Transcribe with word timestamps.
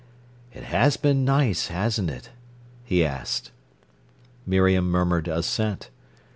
"It 0.51 0.63
has 0.63 0.97
been 0.97 1.23
nice, 1.23 1.67
hasn't 1.67 2.09
it?" 2.09 2.31
he 2.83 3.05
asked. 3.05 3.51
Miriam 4.47 4.89
murmured 4.89 5.27
assent. 5.27 5.91